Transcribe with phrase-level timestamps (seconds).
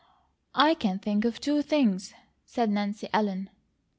[0.55, 3.51] "I can think of two things," said Nancy Ellen.